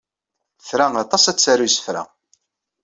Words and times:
Tra 0.67 0.85
aṭas 1.03 1.23
ad 1.31 1.37
taru 1.37 1.65
isefra. 1.67 2.03